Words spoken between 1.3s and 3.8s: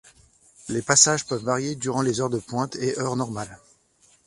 varier durant les heures de pointe et heures normales.